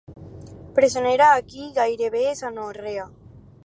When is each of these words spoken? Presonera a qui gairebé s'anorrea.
Presonera 0.79 1.27
a 1.35 1.45
qui 1.51 1.69
gairebé 1.79 2.25
s'anorrea. 2.43 3.09